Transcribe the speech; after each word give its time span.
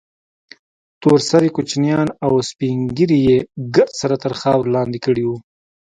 تور 1.01 1.19
سرې 1.29 1.49
کوچنيان 1.55 2.07
او 2.25 2.33
سپين 2.49 2.77
ږيري 2.97 3.19
يې 3.27 3.37
ګرد 3.75 3.93
سره 4.01 4.15
تر 4.23 4.31
خارور 4.39 4.67
لاندې 4.75 4.99
کړي 5.05 5.23
وو. 5.25 5.37